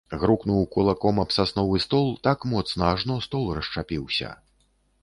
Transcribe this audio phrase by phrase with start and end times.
[0.21, 4.35] Грукнуў кулаком аб сасновы стол так моцна, ажно стол расшчапіўся.